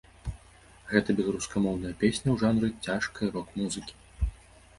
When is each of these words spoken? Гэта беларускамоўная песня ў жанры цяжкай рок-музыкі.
Гэта 0.93 1.15
беларускамоўная 1.19 1.91
песня 2.05 2.27
ў 2.31 2.37
жанры 2.45 2.67
цяжкай 2.87 3.33
рок-музыкі. 3.37 4.03